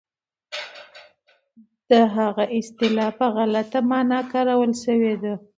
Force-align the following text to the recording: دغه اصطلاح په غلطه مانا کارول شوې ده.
دغه 1.91 2.27
اصطلاح 2.59 3.11
په 3.19 3.25
غلطه 3.35 3.79
مانا 3.89 4.19
کارول 4.31 4.71
شوې 4.83 5.13
ده. 5.23 5.33